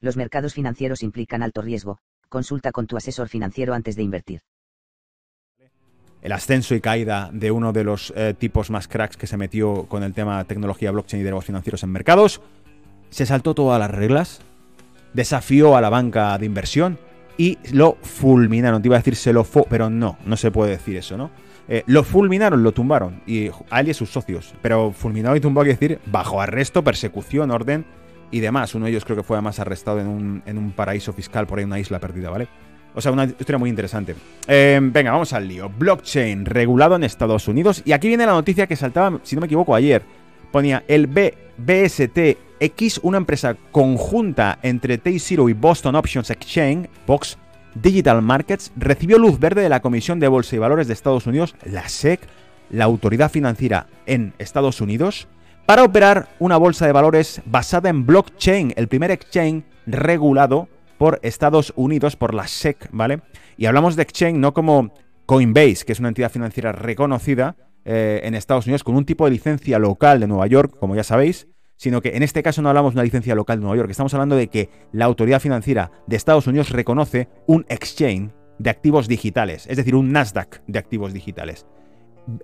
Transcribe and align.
Los 0.00 0.16
mercados 0.16 0.54
financieros 0.54 1.02
implican 1.02 1.42
alto 1.42 1.60
riesgo, 1.60 1.98
consulta 2.28 2.70
con 2.70 2.86
tu 2.86 2.96
asesor 2.96 3.28
financiero 3.28 3.74
antes 3.74 3.96
de 3.96 4.04
invertir. 4.04 4.42
El 6.22 6.32
ascenso 6.32 6.76
y 6.76 6.80
caída 6.80 7.30
de 7.32 7.50
uno 7.50 7.72
de 7.72 7.82
los 7.82 8.12
eh, 8.16 8.34
tipos 8.38 8.70
más 8.70 8.86
cracks 8.86 9.16
que 9.16 9.26
se 9.26 9.36
metió 9.36 9.86
con 9.86 10.04
el 10.04 10.14
tema 10.14 10.44
tecnología, 10.44 10.92
blockchain 10.92 11.20
y 11.20 11.24
derivos 11.24 11.44
financieros 11.44 11.82
en 11.82 11.90
mercados, 11.90 12.40
se 13.10 13.26
saltó 13.26 13.54
todas 13.54 13.78
las 13.80 13.90
reglas, 13.90 14.40
desafió 15.14 15.76
a 15.76 15.80
la 15.80 15.90
banca 15.90 16.38
de 16.38 16.46
inversión 16.46 16.98
y 17.36 17.58
lo 17.72 17.96
fulminaron. 18.02 18.82
Te 18.82 18.88
iba 18.88 18.96
a 18.96 19.00
decir 19.00 19.16
se 19.16 19.32
lo 19.32 19.42
fue, 19.42 19.64
pero 19.68 19.90
no, 19.90 20.16
no 20.24 20.36
se 20.36 20.50
puede 20.52 20.72
decir 20.72 20.96
eso, 20.96 21.16
¿no? 21.16 21.30
Eh, 21.68 21.82
lo 21.86 22.02
fulminaron, 22.02 22.62
lo 22.62 22.72
tumbaron, 22.72 23.20
y 23.26 23.50
a 23.70 23.80
él 23.80 23.88
y 23.88 23.90
a 23.90 23.94
sus 23.94 24.10
socios. 24.10 24.54
Pero 24.62 24.92
fulminado 24.92 25.36
y 25.36 25.40
tumbado 25.40 25.64
quiere 25.64 25.78
decir 25.78 26.00
bajo 26.10 26.40
arresto, 26.40 26.82
persecución, 26.82 27.50
orden 27.50 27.84
y 28.30 28.40
demás. 28.40 28.74
Uno 28.74 28.86
de 28.86 28.92
ellos 28.92 29.04
creo 29.04 29.16
que 29.16 29.22
fue 29.22 29.36
además 29.36 29.58
arrestado 29.58 30.00
en 30.00 30.06
un, 30.06 30.42
en 30.46 30.58
un 30.58 30.72
paraíso 30.72 31.12
fiscal 31.12 31.46
por 31.46 31.58
ahí, 31.58 31.64
una 31.64 31.78
isla 31.78 31.98
perdida, 31.98 32.30
¿vale? 32.30 32.48
O 32.94 33.00
sea, 33.00 33.12
una 33.12 33.24
historia 33.24 33.58
muy 33.58 33.70
interesante. 33.70 34.14
Eh, 34.46 34.80
venga, 34.82 35.12
vamos 35.12 35.32
al 35.32 35.46
lío. 35.46 35.68
Blockchain 35.68 36.44
regulado 36.44 36.96
en 36.96 37.04
Estados 37.04 37.46
Unidos. 37.46 37.82
Y 37.84 37.92
aquí 37.92 38.08
viene 38.08 38.26
la 38.26 38.32
noticia 38.32 38.66
que 38.66 38.76
saltaba, 38.76 39.20
si 39.22 39.36
no 39.36 39.40
me 39.40 39.46
equivoco, 39.46 39.74
ayer. 39.74 40.02
Ponía 40.50 40.82
el 40.88 41.06
BSTX, 41.06 43.00
una 43.02 43.18
empresa 43.18 43.56
conjunta 43.70 44.58
entre 44.62 44.98
T-Zero 44.98 45.48
y 45.48 45.52
Boston 45.52 45.94
Options 45.94 46.30
Exchange, 46.30 46.88
Box 47.06 47.38
Digital 47.74 48.22
Markets, 48.22 48.72
recibió 48.76 49.18
luz 49.18 49.38
verde 49.38 49.62
de 49.62 49.68
la 49.68 49.80
Comisión 49.80 50.18
de 50.18 50.28
Bolsa 50.28 50.56
y 50.56 50.58
Valores 50.58 50.88
de 50.88 50.94
Estados 50.94 51.26
Unidos, 51.26 51.54
la 51.64 51.88
SEC, 51.88 52.20
la 52.70 52.84
autoridad 52.84 53.30
financiera 53.30 53.86
en 54.06 54.32
Estados 54.38 54.80
Unidos, 54.80 55.28
para 55.68 55.84
operar 55.84 56.30
una 56.38 56.56
bolsa 56.56 56.86
de 56.86 56.92
valores 56.92 57.42
basada 57.44 57.90
en 57.90 58.06
blockchain, 58.06 58.72
el 58.76 58.88
primer 58.88 59.10
exchange 59.10 59.64
regulado 59.84 60.66
por 60.96 61.20
Estados 61.22 61.74
Unidos, 61.76 62.16
por 62.16 62.32
la 62.32 62.48
SEC, 62.48 62.88
¿vale? 62.90 63.20
Y 63.58 63.66
hablamos 63.66 63.94
de 63.94 64.02
exchange 64.02 64.38
no 64.38 64.54
como 64.54 64.94
Coinbase, 65.26 65.84
que 65.84 65.92
es 65.92 66.00
una 66.00 66.08
entidad 66.08 66.32
financiera 66.32 66.72
reconocida 66.72 67.54
eh, 67.84 68.22
en 68.24 68.34
Estados 68.34 68.64
Unidos 68.64 68.82
con 68.82 68.96
un 68.96 69.04
tipo 69.04 69.26
de 69.26 69.32
licencia 69.32 69.78
local 69.78 70.20
de 70.20 70.26
Nueva 70.26 70.46
York, 70.46 70.74
como 70.80 70.96
ya 70.96 71.04
sabéis, 71.04 71.48
sino 71.76 72.00
que 72.00 72.16
en 72.16 72.22
este 72.22 72.42
caso 72.42 72.62
no 72.62 72.70
hablamos 72.70 72.94
de 72.94 73.00
una 73.00 73.04
licencia 73.04 73.34
local 73.34 73.58
de 73.58 73.64
Nueva 73.64 73.76
York, 73.76 73.90
estamos 73.90 74.14
hablando 74.14 74.36
de 74.36 74.48
que 74.48 74.70
la 74.92 75.04
autoridad 75.04 75.38
financiera 75.38 75.90
de 76.06 76.16
Estados 76.16 76.46
Unidos 76.46 76.70
reconoce 76.70 77.28
un 77.46 77.66
exchange 77.68 78.32
de 78.58 78.70
activos 78.70 79.06
digitales, 79.06 79.66
es 79.66 79.76
decir, 79.76 79.96
un 79.96 80.12
Nasdaq 80.12 80.62
de 80.66 80.78
activos 80.78 81.12
digitales. 81.12 81.66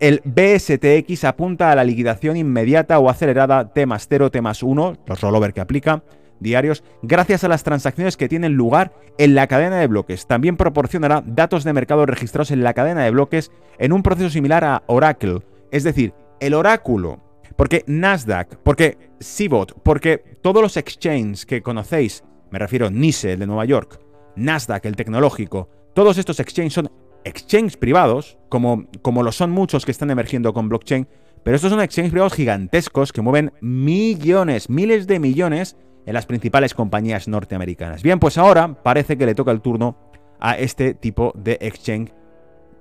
El 0.01 0.23
BSTX 0.25 1.25
apunta 1.25 1.71
a 1.71 1.75
la 1.75 1.85
liquidación 1.85 2.37
inmediata 2.37 2.99
o 2.99 3.11
acelerada 3.11 3.73
T 3.73 3.85
más 3.85 4.07
0, 4.09 4.31
T 4.31 4.41
más 4.41 4.63
1, 4.63 4.97
los 5.07 5.21
rollover 5.21 5.53
que 5.53 5.61
aplica, 5.61 6.03
diarios, 6.41 6.83
gracias 7.03 7.45
a 7.45 7.49
las 7.49 7.65
transacciones 7.65 8.17
que 8.17 8.29
tienen 8.29 8.55
lugar 8.55 8.95
en 9.19 9.35
la 9.35 9.47
cadena 9.47 9.79
de 9.79 9.87
bloques. 9.87 10.27
También 10.27 10.57
proporcionará 10.57 11.23
datos 11.27 11.65
de 11.65 11.73
mercado 11.75 12.07
registrados 12.07 12.51
en 12.51 12.63
la 12.63 12.73
cadena 12.73 13.05
de 13.05 13.11
bloques 13.11 13.51
en 13.79 13.93
un 13.93 14.03
proceso 14.03 14.31
similar 14.31 14.65
a 14.65 14.83
Oracle. 14.87 15.41
Es 15.71 15.85
decir, 15.85 16.15
el 16.41 16.55
oráculo, 16.55 17.21
porque 17.57 17.85
Nasdaq, 17.87 18.57
porque 18.63 18.97
CBOT, 19.19 19.81
porque 19.83 20.19
todos 20.41 20.63
los 20.63 20.77
exchanges 20.77 21.45
que 21.45 21.63
conocéis, 21.63 22.25
me 22.51 22.59
refiero 22.59 22.87
a 22.87 22.91
NICE, 22.91 23.33
el 23.33 23.41
de 23.41 23.47
Nueva 23.47 23.67
York, 23.67 24.01
Nasdaq, 24.37 24.87
el 24.87 24.97
tecnológico, 24.97 25.69
todos 25.95 26.19
estos 26.19 26.41
exchanges 26.41 26.73
son 26.73 26.91
exchanges 27.25 27.77
privados, 27.77 28.39
como, 28.49 28.87
como 29.03 29.23
lo 29.23 29.33
son 29.33 29.51
muchos 29.51 29.85
que 29.85 29.91
están 29.91 30.11
emergiendo 30.11 30.53
con 30.53 30.69
blockchain, 30.69 31.07
pero 31.43 31.57
estos 31.57 31.71
son 31.71 31.81
exchanges 31.81 32.13
privados 32.13 32.35
gigantescos 32.35 33.13
que 33.13 33.21
mueven 33.21 33.53
millones, 33.61 34.71
miles 34.71 35.07
de 35.07 35.19
millones 35.19 35.77
en 36.07 36.15
las 36.15 36.27
principales 36.27 36.75
compañías 36.75 37.29
norteamericanas. 37.29 38.03
Bien, 38.03 38.19
pues 38.19 38.39
ahora 38.39 38.83
parece 38.83 39.17
que 39.17 39.27
le 39.27 39.35
toca 39.35 39.51
el 39.51 39.61
turno 39.61 39.97
a 40.41 40.57
este 40.59 40.95
tipo 40.95 41.33
de 41.37 41.59
exchange 41.61 42.13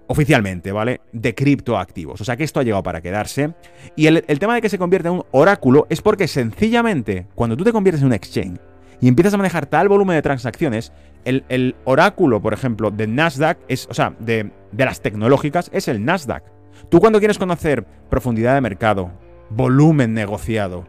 oficialmente, 0.08 0.72
¿vale? 0.72 1.02
De 1.12 1.34
criptoactivos. 1.34 2.20
O 2.22 2.26
sea 2.26 2.36
que 2.36 2.44
esto 2.44 2.60
ha 2.60 2.64
llegado 2.64 2.84
para 2.84 3.02
quedarse. 3.02 3.54
Y 3.96 4.08
el, 4.08 4.22
tema 4.40 4.56
de 4.56 4.62
que 4.62 4.70
se 4.70 4.78
convierte 4.78 5.08
en 5.08 5.16
un 5.16 5.24
oráculo 5.32 5.88
es 5.90 6.02
porque 6.02 6.28
sencillamente, 6.28 7.28
cuando 7.36 7.56
tú 7.56 7.64
te 7.64 7.72
conviertes 7.72 8.02
en 8.02 8.08
un 8.08 8.14
exchange 8.14 8.60
y 9.04 9.10
empiezas 9.10 9.34
a 9.34 9.38
manejar 9.38 9.66
tal 9.66 9.90
volumen 9.90 10.16
de 10.16 10.22
transacciones, 10.22 10.94
el, 11.26 11.76
oráculo, 11.84 12.42
por 12.42 12.54
ejemplo, 12.54 12.90
de 12.90 13.06
Nasdaq, 13.06 13.58
es, 13.68 13.86
o 13.92 13.94
sea, 13.94 14.16
de, 14.18 14.50
las 14.72 15.02
tecnológicas, 15.02 15.70
es 15.74 15.90
el 15.90 16.06
Nasdaq. 16.06 16.46
Tú 16.88 17.02
cuando 17.02 17.20
quieres 17.20 17.38
conocer 17.38 17.86
profundidad 18.10 18.56
de 18.56 18.62
mercado, 18.62 19.12
volumen 19.50 20.14
negociado, 20.14 20.88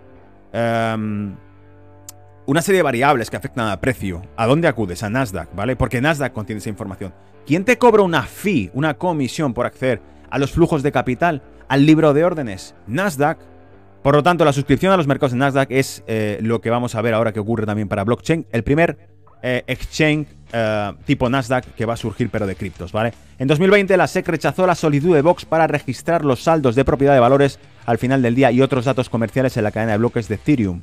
em, 0.53 1.35
una 2.47 2.63
serie 2.63 2.79
de 2.79 2.83
variables 2.85 3.31
que 3.31 3.37
afectan 3.37 3.67
al 3.67 3.81
precio. 3.81 4.23
¿A 4.37 4.47
dónde 4.47 4.69
acudes? 4.69 5.03
A 5.03 5.11
Nasdaq, 5.11 5.53
¿vale? 5.53 5.75
Porque 5.75 6.01
Nasdaq 6.01 6.33
contiene 6.33 6.59
esa 6.59 6.71
información. 6.71 7.13
¿Quién 7.45 7.65
te 7.65 7.79
cobra 7.79 8.05
una 8.05 8.23
fee, 8.23 8.71
una 8.75 8.95
comisión 8.95 9.55
por 9.55 9.67
acceder 9.67 10.01
a 10.31 10.39
los 10.39 10.53
flujos 10.53 10.85
de 10.85 10.93
capital, 10.93 11.43
al 11.67 11.85
libro 11.85 12.15
de 12.15 12.25
órdenes? 12.25 12.77
Nasdaq. 12.87 13.39
Por 14.05 14.15
lo 14.15 14.23
tanto, 14.23 14.45
la 14.45 14.53
suscripción 14.53 14.93
a 14.93 14.99
los 14.99 15.07
mercados 15.07 15.33
de 15.33 15.39
Nasdaq 15.39 15.71
es 15.71 16.05
eh, 16.07 16.37
lo 16.43 16.61
que 16.61 16.69
vamos 16.69 16.95
a 16.95 17.01
ver 17.01 17.15
ahora 17.15 17.33
que 17.33 17.41
ocurre 17.41 17.65
también 17.65 17.89
para 17.89 18.05
blockchain. 18.05 18.47
El 18.53 18.63
primer 18.63 18.99
eh, 19.43 19.65
exchange 19.67 20.29
eh, 20.53 20.93
tipo 21.07 21.31
Nasdaq 21.31 21.65
que 21.75 21.87
va 21.87 21.95
a 21.95 21.97
surgir 21.97 22.29
pero 22.29 22.47
de 22.47 22.55
criptos, 22.55 22.93
¿vale? 22.93 23.15
En 23.39 23.49
2020 23.49 23.97
la 23.97 24.07
SEC 24.07 24.29
rechazó 24.29 24.67
la 24.67 24.75
solicitud 24.75 25.15
de 25.15 25.23
Vox 25.23 25.47
para 25.47 25.67
registrar 25.67 26.23
los 26.23 26.43
saldos 26.43 26.75
de 26.75 26.85
propiedad 26.85 27.15
de 27.15 27.21
valores 27.21 27.59
al 27.87 27.97
final 27.97 28.21
del 28.21 28.35
día 28.35 28.53
y 28.53 28.61
otros 28.61 28.85
datos 28.85 29.09
comerciales 29.09 29.57
en 29.57 29.65
la 29.65 29.71
cadena 29.71 29.93
de 29.93 29.99
bloques 29.99 30.29
de 30.29 30.35
Ethereum 30.35 30.83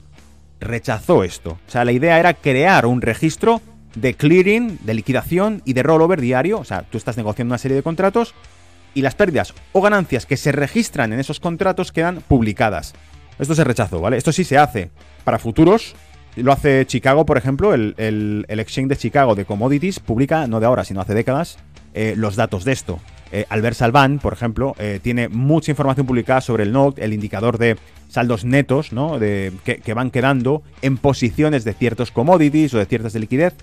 rechazó 0.59 1.23
esto. 1.23 1.59
O 1.67 1.69
sea, 1.71 1.85
la 1.85 1.91
idea 1.91 2.19
era 2.19 2.33
crear 2.33 2.87
un 2.87 3.03
registro 3.03 3.61
de 3.93 4.15
clearing, 4.15 4.79
de 4.81 4.95
liquidación 4.95 5.61
y 5.63 5.73
de 5.73 5.83
rollover 5.83 6.21
diario. 6.21 6.57
O 6.57 6.65
sea, 6.65 6.87
tú 6.89 6.97
estás 6.97 7.17
negociando 7.17 7.51
una 7.51 7.59
serie 7.59 7.77
de 7.77 7.83
contratos 7.83 8.33
y 8.95 9.03
las 9.03 9.13
pérdidas 9.13 9.53
o 9.73 9.81
ganancias 9.81 10.25
que 10.25 10.37
se 10.37 10.51
registran 10.51 11.13
en 11.13 11.19
esos 11.19 11.39
contratos 11.39 11.91
quedan 11.91 12.23
publicadas. 12.27 12.95
Esto 13.41 13.55
se 13.55 13.63
rechazó, 13.63 13.99
¿vale? 13.99 14.17
Esto 14.17 14.31
sí 14.31 14.43
se 14.43 14.59
hace 14.59 14.91
para 15.23 15.39
futuros. 15.39 15.95
Lo 16.35 16.53
hace 16.53 16.85
Chicago, 16.85 17.25
por 17.25 17.37
ejemplo, 17.37 17.73
el, 17.73 18.45
exchange 18.47 18.87
de 18.89 18.95
Chicago 18.95 19.33
de 19.33 19.45
commodities 19.45 19.99
publica, 19.99 20.47
no 20.47 20.59
de 20.59 20.67
ahora, 20.67 20.85
sino 20.85 21.01
hace 21.01 21.15
décadas, 21.15 21.57
eh, 21.93 22.13
los 22.15 22.35
datos 22.35 22.63
de 22.63 22.71
esto. 22.71 22.99
Eh, 23.31 23.45
Albert 23.49 23.77
Salvan, 23.77 24.19
por 24.19 24.33
ejemplo, 24.33 24.75
eh, 24.77 24.99
tiene 25.01 25.27
mucha 25.27 25.71
información 25.71 26.05
publicada 26.05 26.39
sobre 26.39 26.63
el 26.63 26.71
NOC, 26.71 26.99
el 26.99 27.13
indicador 27.13 27.57
de 27.57 27.77
saldos 28.09 28.45
netos, 28.45 28.93
¿no? 28.93 29.17
De, 29.17 29.51
que, 29.63 29.93
van 29.93 30.11
quedando 30.11 30.61
en 30.83 30.97
posiciones 30.97 31.63
de 31.63 31.73
ciertos 31.73 32.11
commodities 32.11 32.73
o 32.75 32.77
de 32.77 32.85
ciertas 32.85 33.13
de 33.13 33.19
liquidez. 33.21 33.55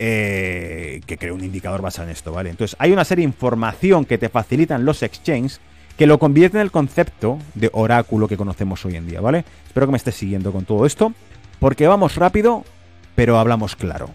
Eh, 0.00 1.02
que 1.06 1.16
crea 1.18 1.32
un 1.32 1.44
indicador 1.44 1.80
basado 1.80 2.08
en 2.08 2.12
esto, 2.12 2.32
¿vale? 2.32 2.50
Entonces, 2.50 2.76
hay 2.80 2.90
una 2.90 3.04
serie 3.04 3.22
de 3.24 3.28
información 3.28 4.04
que 4.04 4.18
te 4.18 4.28
facilitan 4.28 4.84
los 4.84 5.04
exchanges 5.04 5.60
que 5.96 6.06
lo 6.06 6.18
convierte 6.18 6.58
en 6.58 6.62
el 6.62 6.70
concepto 6.70 7.38
de 7.54 7.70
oráculo 7.72 8.28
que 8.28 8.36
conocemos 8.36 8.84
hoy 8.84 8.96
en 8.96 9.06
día, 9.06 9.20
¿vale? 9.20 9.44
Espero 9.66 9.86
que 9.86 9.92
me 9.92 9.98
estés 9.98 10.14
siguiendo 10.14 10.52
con 10.52 10.64
todo 10.64 10.86
esto, 10.86 11.12
porque 11.60 11.86
vamos 11.86 12.16
rápido, 12.16 12.64
pero 13.14 13.38
hablamos 13.38 13.76
claro. 13.76 14.10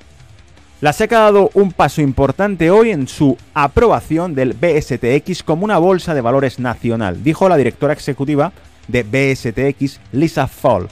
La 0.82 0.94
SEC 0.94 1.12
ha 1.14 1.20
dado 1.20 1.52
un 1.56 1.74
paso 1.74 2.02
importante 2.02 2.72
hoy 2.72 2.92
en 2.92 3.08
su 3.08 3.38
aprobación 3.54 4.34
del 4.34 4.54
BSTX 4.54 5.44
como 5.44 5.66
una 5.66 5.78
bolsa 5.78 6.14
de 6.14 6.22
valores 6.22 6.58
nacional, 6.58 7.22
dijo 7.22 7.50
la 7.50 7.58
directora 7.58 7.94
ejecutiva 7.94 8.54
de 8.88 9.04
BSTX, 9.04 10.00
Lisa 10.14 10.48
Fall, 10.48 10.88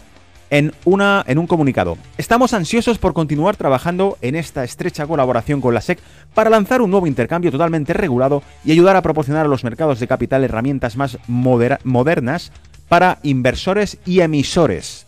en, 0.49 0.73
una, 0.85 1.23
en 1.27 1.37
un 1.37 1.47
comunicado. 1.47 1.97
Estamos 2.17 2.53
ansiosos 2.53 2.97
por 2.97 3.13
continuar 3.13 3.55
trabajando 3.55 4.17
en 4.21 4.35
esta 4.35 4.63
estrecha 4.63 5.05
colaboración 5.05 5.61
con 5.61 5.73
la 5.73 5.81
SEC 5.81 5.99
para 6.33 6.49
lanzar 6.49 6.81
un 6.81 6.91
nuevo 6.91 7.07
intercambio 7.07 7.51
totalmente 7.51 7.93
regulado 7.93 8.43
y 8.63 8.71
ayudar 8.71 8.95
a 8.95 9.01
proporcionar 9.01 9.45
a 9.45 9.49
los 9.49 9.63
mercados 9.63 9.99
de 9.99 10.07
capital 10.07 10.43
herramientas 10.43 10.97
más 10.97 11.17
modernas 11.27 12.51
para 12.87 13.19
inversores 13.23 13.97
y 14.05 14.21
emisores. 14.21 15.07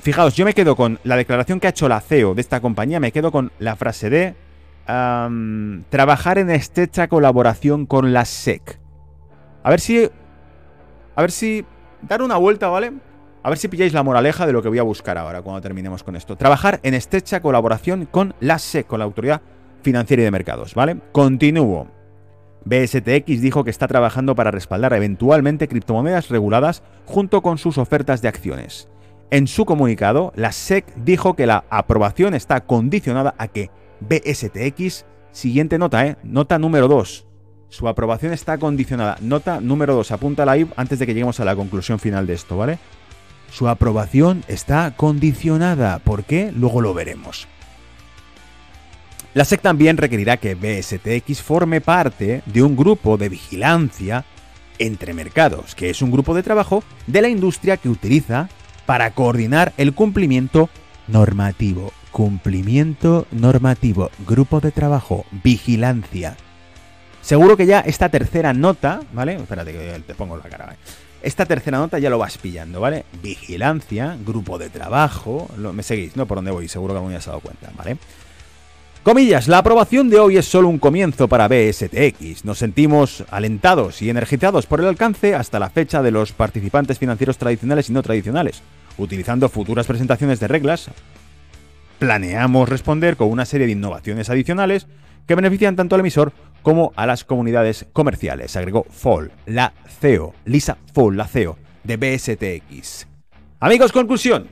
Fijaos, 0.00 0.34
yo 0.34 0.44
me 0.44 0.54
quedo 0.54 0.74
con 0.74 0.98
la 1.04 1.16
declaración 1.16 1.60
que 1.60 1.68
ha 1.68 1.70
hecho 1.70 1.88
la 1.88 2.00
CEO 2.00 2.34
de 2.34 2.40
esta 2.40 2.60
compañía, 2.60 2.98
me 2.98 3.12
quedo 3.12 3.30
con 3.30 3.52
la 3.58 3.76
frase 3.76 4.10
de 4.10 4.34
trabajar 5.90 6.38
en 6.38 6.50
estrecha 6.50 7.06
colaboración 7.06 7.86
con 7.86 8.12
la 8.12 8.24
SEC. 8.24 8.78
A 9.62 9.70
ver 9.70 9.80
si... 9.80 10.10
A 11.14 11.20
ver 11.20 11.30
si... 11.30 11.64
Dar 12.02 12.20
una 12.20 12.36
vuelta, 12.36 12.68
¿vale? 12.68 12.92
A 13.44 13.48
ver 13.48 13.58
si 13.58 13.66
pilláis 13.66 13.92
la 13.92 14.04
moraleja 14.04 14.46
de 14.46 14.52
lo 14.52 14.62
que 14.62 14.68
voy 14.68 14.78
a 14.78 14.84
buscar 14.84 15.18
ahora 15.18 15.42
cuando 15.42 15.60
terminemos 15.60 16.04
con 16.04 16.14
esto. 16.14 16.36
Trabajar 16.36 16.78
en 16.84 16.94
estrecha 16.94 17.40
colaboración 17.40 18.06
con 18.06 18.34
la 18.38 18.58
SEC, 18.58 18.86
con 18.86 19.00
la 19.00 19.04
Autoridad 19.04 19.42
Financiera 19.82 20.22
y 20.22 20.24
de 20.24 20.30
Mercados, 20.30 20.74
¿vale? 20.74 20.98
Continúo. 21.10 21.88
BSTX 22.64 23.40
dijo 23.40 23.64
que 23.64 23.70
está 23.70 23.88
trabajando 23.88 24.36
para 24.36 24.52
respaldar 24.52 24.92
eventualmente 24.92 25.66
criptomonedas 25.66 26.28
reguladas 26.28 26.84
junto 27.04 27.42
con 27.42 27.58
sus 27.58 27.78
ofertas 27.78 28.22
de 28.22 28.28
acciones. 28.28 28.88
En 29.32 29.48
su 29.48 29.64
comunicado, 29.64 30.32
la 30.36 30.52
SEC 30.52 30.94
dijo 30.94 31.34
que 31.34 31.46
la 31.46 31.64
aprobación 31.68 32.34
está 32.34 32.60
condicionada 32.60 33.34
a 33.38 33.48
que 33.48 33.70
BSTX, 34.00 35.04
siguiente 35.32 35.78
nota, 35.78 36.06
¿eh? 36.06 36.16
nota 36.22 36.60
número 36.60 36.86
2, 36.86 37.26
su 37.68 37.88
aprobación 37.88 38.34
está 38.34 38.58
condicionada, 38.58 39.16
nota 39.22 39.60
número 39.60 39.94
2, 39.94 40.12
apúntala 40.12 40.52
ahí 40.52 40.68
antes 40.76 40.98
de 40.98 41.06
que 41.06 41.14
lleguemos 41.14 41.40
a 41.40 41.44
la 41.44 41.56
conclusión 41.56 41.98
final 41.98 42.26
de 42.26 42.34
esto, 42.34 42.56
¿vale? 42.56 42.78
Su 43.52 43.68
aprobación 43.68 44.44
está 44.48 44.92
condicionada, 44.96 45.98
¿por 45.98 46.24
qué? 46.24 46.50
Luego 46.56 46.80
lo 46.80 46.94
veremos. 46.94 47.46
La 49.34 49.44
SEC 49.44 49.60
también 49.60 49.98
requerirá 49.98 50.38
que 50.38 50.54
BSTX 50.54 51.42
forme 51.42 51.82
parte 51.82 52.42
de 52.46 52.62
un 52.62 52.76
grupo 52.76 53.18
de 53.18 53.28
vigilancia 53.28 54.24
entre 54.78 55.12
mercados, 55.12 55.74
que 55.74 55.90
es 55.90 56.00
un 56.00 56.10
grupo 56.10 56.34
de 56.34 56.42
trabajo 56.42 56.82
de 57.06 57.22
la 57.22 57.28
industria 57.28 57.76
que 57.76 57.90
utiliza 57.90 58.48
para 58.86 59.10
coordinar 59.12 59.74
el 59.76 59.92
cumplimiento 59.94 60.70
normativo. 61.06 61.92
Cumplimiento 62.10 63.26
normativo, 63.30 64.10
grupo 64.26 64.60
de 64.60 64.70
trabajo, 64.70 65.24
vigilancia. 65.42 66.36
Seguro 67.22 67.56
que 67.56 67.66
ya 67.66 67.80
esta 67.80 68.08
tercera 68.08 68.52
nota, 68.52 69.00
¿vale? 69.12 69.36
Espérate 69.36 69.72
que 69.72 70.02
te 70.06 70.14
pongo 70.14 70.36
la 70.36 70.42
cara. 70.42 70.76
Esta 71.22 71.46
tercera 71.46 71.78
nota 71.78 72.00
ya 72.00 72.10
lo 72.10 72.18
vas 72.18 72.36
pillando, 72.36 72.80
¿vale? 72.80 73.04
Vigilancia, 73.22 74.16
grupo 74.26 74.58
de 74.58 74.68
trabajo. 74.68 75.48
me 75.56 75.84
seguís, 75.84 76.16
¿no? 76.16 76.26
Por 76.26 76.38
dónde 76.38 76.50
voy, 76.50 76.68
seguro 76.68 76.94
que 76.94 77.00
me 77.00 77.14
has 77.14 77.26
dado 77.26 77.40
cuenta, 77.40 77.70
¿vale? 77.76 77.96
Comillas, 79.04 79.48
la 79.48 79.58
aprobación 79.58 80.10
de 80.10 80.18
hoy 80.18 80.36
es 80.36 80.46
solo 80.46 80.68
un 80.68 80.78
comienzo 80.78 81.28
para 81.28 81.48
BSTX. 81.48 82.44
Nos 82.44 82.58
sentimos 82.58 83.24
alentados 83.30 84.02
y 84.02 84.10
energizados 84.10 84.66
por 84.66 84.80
el 84.80 84.86
alcance 84.86 85.34
hasta 85.34 85.58
la 85.58 85.70
fecha 85.70 86.02
de 86.02 86.10
los 86.10 86.32
participantes 86.32 86.98
financieros 86.98 87.38
tradicionales 87.38 87.88
y 87.88 87.92
no 87.92 88.02
tradicionales. 88.02 88.62
Utilizando 88.98 89.48
futuras 89.48 89.86
presentaciones 89.86 90.38
de 90.38 90.48
reglas, 90.48 90.88
planeamos 91.98 92.68
responder 92.68 93.16
con 93.16 93.28
una 93.28 93.44
serie 93.44 93.66
de 93.66 93.72
innovaciones 93.72 94.28
adicionales 94.28 94.86
que 95.26 95.34
benefician 95.34 95.76
tanto 95.76 95.94
al 95.94 96.00
emisor 96.00 96.32
como 96.62 96.92
a 96.96 97.06
las 97.06 97.24
comunidades 97.24 97.86
comerciales, 97.92 98.56
agregó 98.56 98.86
Fall, 98.88 99.32
la 99.46 99.72
CEO, 100.00 100.34
Lisa 100.44 100.78
Fall, 100.94 101.16
la 101.16 101.26
CEO 101.26 101.56
de 101.84 101.96
BSTX. 101.96 103.06
Amigos, 103.60 103.92
conclusión. 103.92 104.48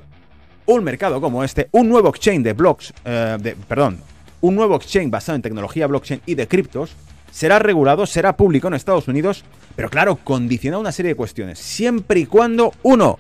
Un 0.67 0.85
mercado 0.85 1.21
como 1.21 1.43
este, 1.43 1.69
un 1.73 1.89
nuevo 1.89 2.11
exchange 2.11 2.43
de 2.43 2.53
blogs, 2.53 2.93
eh, 3.05 3.57
perdón, 3.67 3.99
un 4.41 4.55
nuevo 4.55 4.77
exchange 4.77 5.11
basado 5.11 5.37
en 5.37 5.43
tecnología 5.43 5.87
blockchain 5.87 6.23
y 6.27 6.35
de 6.35 6.47
criptos, 6.47 6.95
será 7.31 7.59
regulado, 7.59 8.07
será 8.07 8.37
público 8.37 8.69
en 8.69 8.75
Estados 8.75 9.09
Unidos, 9.09 9.45
pero 9.77 9.89
claro, 9.89 10.17
condiciona 10.17 10.79
una 10.79 10.93
serie 10.93 11.11
de 11.11 11.17
cuestiones, 11.17 11.59
siempre 11.59 12.21
y 12.21 12.27
cuando, 12.27 12.73
uno, 12.83 13.19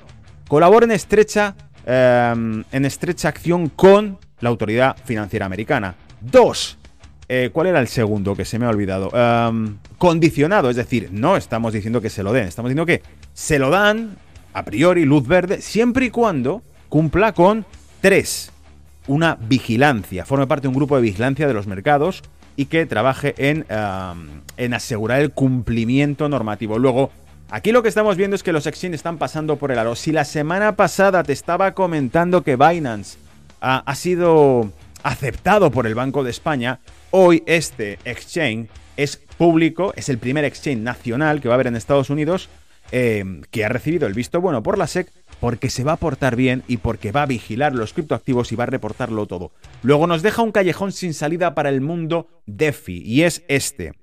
colabore 0.48 0.84
en 0.84 0.92
estrecha, 0.92 1.54
em, 1.86 2.64
en 2.72 2.84
estrecha 2.84 3.28
acción 3.28 3.68
con 3.68 4.18
la 4.40 4.48
autoridad 4.48 4.96
financiera 5.04 5.46
americana. 5.46 5.94
Dos, 6.20 6.78
eh, 7.32 7.50
¿cuál 7.52 7.68
era 7.68 7.78
el 7.78 7.86
segundo 7.86 8.34
que 8.34 8.44
se 8.44 8.58
me 8.58 8.66
ha 8.66 8.70
olvidado? 8.70 9.08
Em, 9.14 9.76
condicionado, 9.98 10.68
es 10.68 10.74
decir, 10.74 11.10
no 11.12 11.36
estamos 11.36 11.72
diciendo 11.72 12.00
que 12.00 12.10
se 12.10 12.24
lo 12.24 12.32
den, 12.32 12.48
estamos 12.48 12.70
diciendo 12.70 12.86
que 12.86 13.02
se 13.32 13.60
lo 13.60 13.70
dan, 13.70 14.16
a 14.52 14.64
priori, 14.64 15.04
luz 15.04 15.28
verde, 15.28 15.60
siempre 15.60 16.06
y 16.06 16.10
cuando 16.10 16.62
cumpla 16.88 17.32
con 17.32 17.64
tres 18.00 18.50
una 19.06 19.36
vigilancia, 19.36 20.24
forme 20.24 20.48
parte 20.48 20.62
de 20.62 20.68
un 20.70 20.74
grupo 20.74 20.96
de 20.96 21.02
vigilancia 21.02 21.46
de 21.46 21.54
los 21.54 21.68
mercados 21.68 22.22
y 22.56 22.64
que 22.64 22.84
trabaje 22.84 23.34
en, 23.38 23.64
en 24.56 24.74
asegurar 24.74 25.20
el 25.20 25.30
cumplimiento 25.30 26.28
normativo. 26.28 26.80
Luego, 26.80 27.12
aquí 27.48 27.70
lo 27.70 27.84
que 27.84 27.88
estamos 27.88 28.16
viendo 28.16 28.34
es 28.34 28.42
que 28.42 28.52
los 28.52 28.66
exchanges 28.66 28.98
están 28.98 29.18
pasando 29.18 29.54
por 29.54 29.70
el 29.70 29.78
aro. 29.78 29.94
Si 29.94 30.10
la 30.10 30.24
semana 30.24 30.74
pasada 30.74 31.22
te 31.22 31.32
estaba 31.32 31.74
comentando 31.74 32.42
que 32.42 32.56
Binance 32.56 33.18
ha 33.60 33.94
sido 33.94 34.72
aceptado 35.04 35.70
por 35.70 35.86
el 35.86 35.94
Banco 35.94 36.24
de 36.24 36.30
España, 36.30 36.80
hoy 37.10 37.42
este 37.46 37.98
exchange 38.04 38.68
es 38.96 39.16
público, 39.16 39.92
es 39.96 40.08
el 40.08 40.18
primer 40.18 40.44
exchange 40.44 40.80
nacional 40.80 41.40
que 41.40 41.48
va 41.48 41.54
a 41.54 41.56
haber 41.56 41.68
en 41.68 41.76
Estados 41.76 42.10
Unidos 42.10 42.48
eh, 42.92 43.24
que 43.50 43.64
ha 43.64 43.68
recibido 43.68 44.06
el 44.06 44.14
visto 44.14 44.40
bueno 44.40 44.62
por 44.62 44.76
la 44.76 44.86
SEC 44.86 45.10
porque 45.38 45.70
se 45.70 45.84
va 45.84 45.92
a 45.92 45.96
portar 45.96 46.36
bien 46.36 46.62
y 46.68 46.78
porque 46.78 47.12
va 47.12 47.22
a 47.22 47.26
vigilar 47.26 47.74
los 47.74 47.92
criptoactivos 47.92 48.52
y 48.52 48.56
va 48.56 48.64
a 48.64 48.66
reportarlo 48.66 49.26
todo. 49.26 49.52
Luego 49.82 50.06
nos 50.06 50.22
deja 50.22 50.42
un 50.42 50.52
callejón 50.52 50.92
sin 50.92 51.14
salida 51.14 51.54
para 51.54 51.70
el 51.70 51.80
mundo 51.80 52.28
DeFi 52.46 53.02
y 53.04 53.22
es 53.22 53.42
este. 53.48 53.94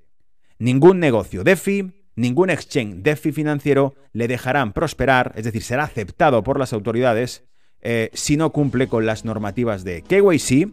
Ningún 0.58 0.98
negocio 0.98 1.44
DeFi, 1.44 1.92
ningún 2.16 2.50
exchange 2.50 3.02
DeFi 3.02 3.30
financiero 3.32 3.94
le 4.12 4.26
dejarán 4.26 4.72
prosperar, 4.72 5.32
es 5.36 5.44
decir, 5.44 5.62
será 5.62 5.84
aceptado 5.84 6.42
por 6.42 6.58
las 6.58 6.72
autoridades 6.72 7.44
eh, 7.80 8.10
si 8.12 8.36
no 8.36 8.50
cumple 8.50 8.88
con 8.88 9.06
las 9.06 9.24
normativas 9.24 9.84
de 9.84 10.02
KYC, 10.02 10.68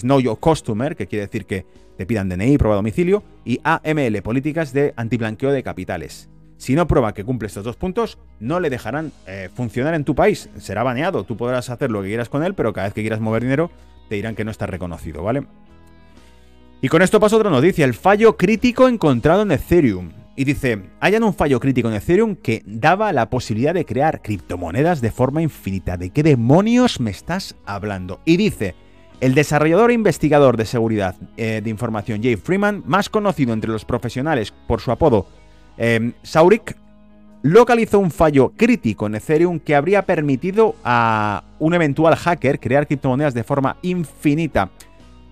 Know 0.00 0.20
Your 0.20 0.38
Customer, 0.38 0.96
que 0.96 1.06
quiere 1.06 1.26
decir 1.26 1.46
que 1.46 1.66
te 1.96 2.06
pidan 2.06 2.28
DNI, 2.28 2.56
prueba 2.58 2.76
domicilio, 2.76 3.22
y 3.44 3.60
AML, 3.64 4.22
políticas 4.22 4.72
de 4.72 4.94
antiblanqueo 4.96 5.52
de 5.52 5.62
capitales. 5.62 6.30
Si 6.56 6.74
no 6.74 6.86
prueba 6.86 7.14
que 7.14 7.24
cumple 7.24 7.46
estos 7.46 7.64
dos 7.64 7.76
puntos, 7.76 8.18
no 8.38 8.60
le 8.60 8.68
dejarán 8.68 9.12
eh, 9.26 9.48
funcionar 9.54 9.94
en 9.94 10.04
tu 10.04 10.14
país. 10.14 10.50
Será 10.58 10.82
baneado. 10.82 11.24
Tú 11.24 11.36
podrás 11.36 11.70
hacer 11.70 11.90
lo 11.90 12.02
que 12.02 12.08
quieras 12.08 12.28
con 12.28 12.44
él, 12.44 12.54
pero 12.54 12.72
cada 12.72 12.86
vez 12.86 12.94
que 12.94 13.00
quieras 13.00 13.20
mover 13.20 13.42
dinero, 13.42 13.70
te 14.10 14.16
dirán 14.16 14.34
que 14.34 14.44
no 14.44 14.50
está 14.50 14.66
reconocido, 14.66 15.22
¿vale? 15.22 15.46
Y 16.82 16.88
con 16.88 17.02
esto 17.02 17.20
pasa 17.20 17.36
otra 17.36 17.50
noticia, 17.50 17.84
el 17.84 17.94
fallo 17.94 18.36
crítico 18.36 18.88
encontrado 18.88 19.42
en 19.42 19.52
Ethereum. 19.52 20.12
Y 20.36 20.44
dice, 20.44 20.82
hayan 21.00 21.24
un 21.24 21.34
fallo 21.34 21.60
crítico 21.60 21.88
en 21.88 21.94
Ethereum 21.94 22.36
que 22.36 22.62
daba 22.64 23.12
la 23.12 23.28
posibilidad 23.28 23.74
de 23.74 23.84
crear 23.84 24.22
criptomonedas 24.22 25.00
de 25.00 25.10
forma 25.10 25.42
infinita. 25.42 25.96
¿De 25.96 26.10
qué 26.10 26.22
demonios 26.22 27.00
me 27.00 27.10
estás 27.10 27.56
hablando? 27.66 28.20
Y 28.24 28.36
dice, 28.36 28.74
el 29.20 29.34
desarrollador 29.34 29.90
e 29.90 29.94
investigador 29.94 30.56
de 30.56 30.64
seguridad 30.64 31.14
eh, 31.36 31.60
de 31.62 31.70
información 31.70 32.22
Jay 32.22 32.36
Freeman, 32.36 32.82
más 32.86 33.08
conocido 33.08 33.52
entre 33.52 33.70
los 33.70 33.84
profesionales 33.84 34.52
por 34.66 34.80
su 34.80 34.90
apodo 34.90 35.26
eh, 35.82 36.12
Saurik 36.22 36.76
localizó 37.42 37.98
un 37.98 38.10
fallo 38.10 38.52
crítico 38.54 39.06
en 39.06 39.14
Ethereum 39.14 39.58
que 39.58 39.74
habría 39.74 40.02
permitido 40.02 40.76
a 40.84 41.44
un 41.58 41.72
eventual 41.72 42.14
hacker 42.16 42.60
crear 42.60 42.86
criptomonedas 42.86 43.32
de 43.32 43.44
forma 43.44 43.78
infinita. 43.80 44.68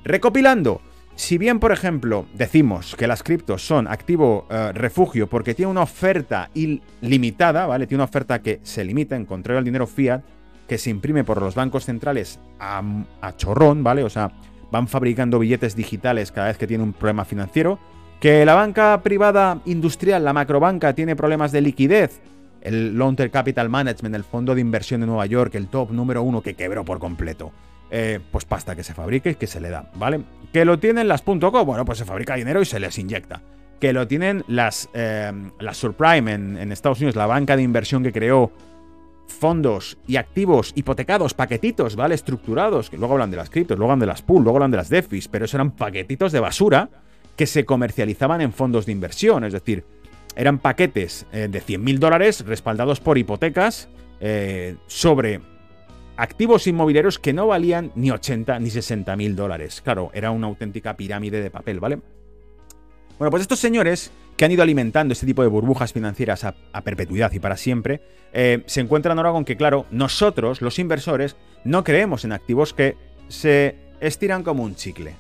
Recopilando, 0.05 0.81
si 1.17 1.37
bien, 1.37 1.61
por 1.61 1.71
ejemplo, 1.71 2.25
decimos 2.33 2.97
que 2.97 3.07
las 3.07 3.23
criptos 3.23 3.67
son 3.67 3.89
activo 3.89 4.47
eh, 4.49 4.73
refugio 4.73 5.27
porque 5.27 5.55
tiene 5.55 5.71
una 5.71 5.83
oferta 5.83 6.49
ilimitada, 6.55 7.67
¿vale? 7.67 7.87
Tiene 7.87 8.03
una 8.03 8.09
oferta 8.09 8.41
que 8.41 8.61
se 8.63 8.85
limita 8.85 9.17
en 9.17 9.27
contrario 9.27 9.59
al 9.59 9.65
dinero 9.67 9.87
fiat, 9.87 10.23
que 10.69 10.79
se 10.79 10.91
imprime 10.91 11.25
por 11.25 11.41
los 11.41 11.55
bancos 11.55 11.87
centrales 11.87 12.39
a, 12.61 12.83
chorrón, 13.37 13.83
¿vale? 13.83 14.05
O 14.05 14.11
sea, 14.11 14.31
van 14.71 14.87
fabricando 14.87 15.39
billetes 15.39 15.75
digitales 15.75 16.31
cada 16.31 16.49
vez 16.49 16.59
que 16.59 16.67
tiene 16.67 16.85
un 16.85 16.93
problema 16.93 17.25
financiero. 17.25 17.79
Que 18.21 18.45
la 18.45 18.55
banca 18.55 19.01
privada 19.03 19.63
industrial, 19.65 20.25
la 20.25 20.33
macrobanca, 20.33 20.93
tiene 20.95 21.17
problemas 21.17 21.53
de 21.53 21.63
liquidez. 21.63 22.21
El 22.61 22.97
Long 22.97 23.17
Term 23.17 23.31
Capital 23.31 23.69
Management, 23.69 24.15
el 24.15 24.25
fondo 24.25 24.55
de 24.55 24.61
inversión 24.61 25.01
de 25.01 25.07
Nueva 25.07 25.25
York, 25.27 25.55
el 25.55 25.69
top 25.69 25.93
número 25.93 26.23
uno 26.23 26.43
que 26.43 26.55
quebró 26.55 26.85
por 26.85 26.99
completo. 26.99 27.53
Eh, 27.91 28.21
pues 28.31 28.45
pasta 28.45 28.77
que 28.77 28.85
se 28.85 28.93
fabrique 28.93 29.31
y 29.31 29.35
que 29.37 29.47
se 29.47 29.61
le 29.61 29.71
da, 29.71 29.91
¿vale? 29.95 30.21
Que 30.53 30.67
lo 30.67 30.79
tienen 30.79 31.09
las 31.09 31.23
.co, 31.23 31.65
bueno, 31.65 31.87
pues 31.87 31.97
se 31.97 32.05
fabrica 32.05 32.35
dinero 32.35 32.61
y 32.61 32.67
se 32.67 32.79
les 32.79 32.99
inyecta. 32.99 33.41
Que 33.81 33.95
lo 33.95 34.07
tienen 34.07 34.45
las, 34.49 34.91
eh, 34.93 35.33
las 35.61 35.77
Surprime 35.79 36.35
en 36.35 36.73
Estados 36.73 36.99
Unidos, 36.99 37.17
la 37.17 37.27
banca 37.27 37.57
de 37.57 37.63
inversión 37.63 38.03
que 38.03 38.13
creó 38.13 38.53
fondos 39.29 39.99
y 40.07 40.17
activos 40.17 40.73
hipotecados, 40.75 41.35
paquetitos, 41.35 41.95
¿vale? 41.95 42.15
Estructurados, 42.15 42.91
que 42.91 42.99
luego 42.99 43.15
hablan 43.15 43.31
de 43.31 43.37
las 43.37 43.51
criptos, 43.51 43.79
luego 43.79 43.93
hablan 43.93 44.01
de 44.01 44.07
las 44.07 44.23
pool, 44.23 44.43
luego 44.43 44.57
hablan 44.57 44.71
de 44.71 44.79
las 44.79 44.89
DeFis, 44.89 45.29
pero 45.29 45.45
esos 45.45 45.55
eran 45.55 45.71
paquetitos 45.71 46.33
de 46.33 46.41
basura 46.41 46.91
que 47.37 47.47
se 47.47 47.65
comercializaban 47.65 48.41
en 48.41 48.53
fondos 48.53 48.87
de 48.87 48.93
inversión, 48.93 49.45
es 49.45 49.53
decir, 49.53 49.85
eran 50.35 50.59
paquetes 50.59 51.27
eh, 51.33 51.49
de 51.51 51.63
100.000 51.63 51.99
dólares 51.99 52.45
respaldados 52.45 53.01
por 53.01 53.19
hipotecas 53.19 53.89
eh, 54.21 54.77
sobre 54.87 55.41
activos 56.17 56.67
inmobiliarios 56.67 57.19
que 57.19 57.33
no 57.33 57.47
valían 57.47 57.93
ni 57.95 58.11
80 58.11 58.59
ni 58.59 58.71
60 58.71 59.17
mil 59.17 59.37
dólares. 59.37 59.81
Claro, 59.81 60.11
era 60.13 60.33
una 60.33 60.49
auténtica 60.49 60.97
pirámide 60.97 61.41
de 61.41 61.51
papel, 61.51 61.79
¿vale? 61.81 62.01
Bueno, 63.19 63.31
pues 63.31 63.43
estos 63.43 63.61
señores 63.61 64.11
que 64.39 64.47
han 64.47 64.53
ido 64.53 64.63
alimentando 64.63 65.13
este 65.13 65.27
tipo 65.27 65.43
de 65.43 65.49
burbujas 65.49 65.93
financieras 65.93 66.45
a, 66.45 66.55
perpetuidad 66.83 67.31
y 67.33 67.41
para 67.41 67.59
siempre, 67.59 68.01
eh, 68.33 68.63
se 68.65 68.81
encuentran 68.81 69.19
ahora 69.19 69.33
con 69.33 69.45
que, 69.45 69.59
claro, 69.59 69.85
nosotros, 69.91 70.63
los 70.63 70.79
inversores, 70.79 71.37
no 71.65 71.85
creemos 71.85 72.25
en 72.25 72.33
activos 72.33 72.73
que 72.73 72.97
se 73.29 73.77
estiran 74.01 74.43
como 74.43 74.63
un 74.63 74.75
chicle, 74.75 75.15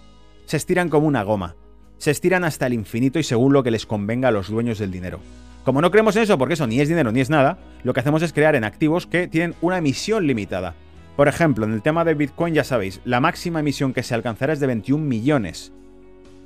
se 0.47 0.57
estiran 0.57 0.89
como 0.89 1.07
una 1.07 1.23
goma 1.23 1.55
se 1.99 2.13
estiran 2.13 2.45
hasta 2.45 2.67
el 2.67 2.73
infinito 2.73 3.19
y 3.19 3.25
según 3.25 3.53
lo 3.53 3.63
que 3.63 3.71
les 3.71 3.85
convenga 3.85 4.29
a 4.29 4.33
los 4.33 4.49
dueños 4.49 4.79
del 4.79 4.91
dinero. 4.91 5.21
Como 5.65 5.83
no 5.83 5.91
creemos 5.91 6.17
en 6.17 6.23
eso, 6.23 6.39
porque 6.39 6.55
eso 6.55 6.67
ni 6.67 6.81
es 6.81 6.89
dinero 6.89 7.13
ni 7.13 7.21
es 7.21 7.29
nada, 7.29 7.59
lo 7.83 7.93
que 7.93 8.01
hacemos 8.01 8.23
es 8.23 8.33
crear 8.33 8.55
en 8.55 8.65
activos 8.65 9.07
que 9.07 9.29
tienen 9.29 9.55
una 9.61 9.79
emisión 9.79 10.27
limitada. 10.27 10.75
Por 11.17 11.29
ejemplo, 11.29 11.67
en 11.67 11.73
el 11.73 11.83
tema 11.83 12.05
de 12.05 12.15
Bitcoin 12.15 12.55
ya 12.55 12.65
sabéis, 12.65 13.01
la 13.05 13.21
máxima 13.21 13.61
emisión 13.61 13.93
que 13.93 14.05
se 14.05 14.15
alcanzará 14.15 14.53
es 14.53 14.61
de 14.61 14.69
21 14.69 15.05
millones. 15.05 15.73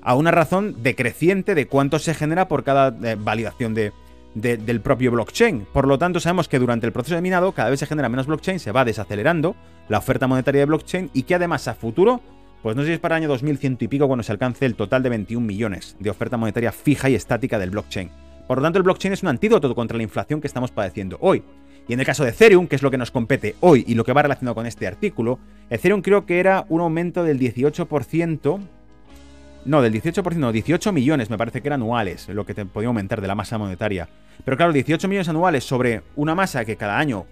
A 0.02 0.14
una 0.14 0.30
razón 0.30 0.82
decreciente 0.82 1.54
de 1.54 1.66
cuánto 1.66 1.98
se 1.98 2.14
genera 2.14 2.48
por 2.48 2.64
cada 2.64 2.88
eh, 2.88 3.16
validación 3.18 3.74
de, 3.74 3.92
del 4.34 4.80
propio 4.80 5.10
blockchain. 5.12 5.66
Por 5.72 5.86
lo 5.86 5.98
tanto, 5.98 6.20
sabemos 6.20 6.48
que 6.48 6.58
durante 6.58 6.86
el 6.86 6.92
proceso 6.92 7.14
de 7.14 7.22
minado 7.22 7.52
cada 7.52 7.70
vez 7.70 7.80
se 7.80 7.86
genera 7.86 8.08
menos 8.08 8.26
blockchain, 8.26 8.58
se 8.58 8.72
va 8.72 8.84
desacelerando 8.84 9.54
la 9.88 9.98
oferta 9.98 10.26
monetaria 10.26 10.60
de 10.60 10.66
blockchain 10.66 11.10
y 11.12 11.24
que 11.24 11.34
además 11.34 11.68
a 11.68 11.74
futuro, 11.74 12.20
pues 12.62 12.76
no 12.76 12.82
sé 12.82 12.88
si 12.88 12.92
es 12.94 13.00
para 13.00 13.16
el 13.16 13.22
año 13.22 13.28
2100 13.28 13.78
y 13.80 13.88
pico 13.88 14.06
cuando 14.06 14.22
se 14.22 14.32
alcance 14.32 14.64
el 14.64 14.74
total 14.74 15.02
de 15.02 15.10
21 15.10 15.46
millones 15.46 15.96
de 15.98 16.10
oferta 16.10 16.36
monetaria 16.36 16.72
fija 16.72 17.08
y 17.10 17.14
estática 17.14 17.58
del 17.58 17.70
blockchain. 17.70 18.10
Por 18.46 18.58
lo 18.58 18.62
tanto, 18.62 18.78
el 18.78 18.82
blockchain 18.84 19.14
es 19.14 19.22
un 19.22 19.28
antídoto 19.28 19.74
contra 19.74 19.96
la 19.96 20.02
inflación 20.02 20.40
que 20.40 20.46
estamos 20.46 20.70
padeciendo 20.70 21.18
hoy. 21.20 21.42
Y 21.88 21.94
en 21.94 22.00
el 22.00 22.06
caso 22.06 22.24
de 22.24 22.30
Ethereum, 22.30 22.68
que 22.68 22.76
es 22.76 22.82
lo 22.82 22.90
que 22.90 22.98
nos 22.98 23.10
compete 23.10 23.56
hoy 23.60 23.84
y 23.86 23.94
lo 23.94 24.04
que 24.04 24.12
va 24.12 24.22
relacionado 24.22 24.54
con 24.54 24.66
este 24.66 24.86
artículo, 24.86 25.38
Ethereum 25.68 26.00
creo 26.00 26.26
que 26.26 26.38
era 26.38 26.64
un 26.68 26.80
aumento 26.80 27.24
del 27.24 27.40
18%, 27.40 28.60
no, 29.64 29.80
del 29.80 29.92
18%, 29.92 30.34
no, 30.36 30.52
18 30.52 30.92
millones 30.92 31.30
me 31.30 31.38
parece 31.38 31.60
que 31.60 31.68
eran 31.68 31.82
anuales, 31.82 32.28
lo 32.28 32.44
que 32.44 32.54
te 32.54 32.64
podía 32.64 32.88
aumentar 32.88 33.20
de 33.20 33.28
la 33.28 33.34
masa 33.34 33.58
monetaria. 33.58 34.08
Pero 34.44 34.56
claro, 34.56 34.72
18 34.72 35.08
millones 35.08 35.28
anuales 35.28 35.64
sobre 35.64 36.02
una 36.16 36.34
masa 36.34 36.64
que 36.64 36.76
cada 36.76 36.98
año 36.98 37.26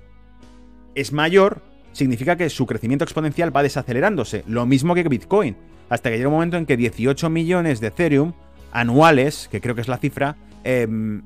es 0.94 1.12
mayor, 1.12 1.62
significa 1.92 2.36
que 2.36 2.50
su 2.50 2.66
crecimiento 2.66 3.04
exponencial 3.04 3.54
va 3.54 3.62
desacelerándose. 3.62 4.44
Lo 4.46 4.66
mismo 4.66 4.94
que 4.94 5.02
Bitcoin. 5.02 5.56
Hasta 5.88 6.08
que 6.08 6.18
llega 6.18 6.28
un 6.28 6.34
momento 6.34 6.56
en 6.56 6.66
que 6.66 6.76
18 6.76 7.30
millones 7.30 7.80
de 7.80 7.88
Ethereum 7.88 8.32
anuales, 8.70 9.48
que 9.50 9.60
creo 9.60 9.74
que 9.74 9.80
es 9.80 9.88
la 9.88 9.98
cifra, 9.98 10.36
em, 10.62 11.22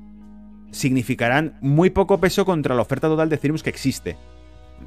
significarán 0.71 1.57
muy 1.61 1.91
poco 1.91 2.19
peso 2.19 2.45
contra 2.45 2.73
la 2.73 2.81
oferta 2.81 3.07
total 3.07 3.29
de 3.29 3.35
Ethereum 3.35 3.59
que 3.59 3.69
existe. 3.69 4.17